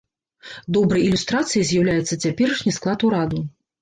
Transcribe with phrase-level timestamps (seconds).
[0.77, 3.45] Добрай ілюстрацыяй з'яўляецца цяперашні склад ураду.